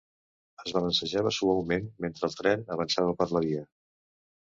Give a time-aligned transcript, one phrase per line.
[0.63, 3.67] Es balancejava suaument mentre el tren avançava per la via.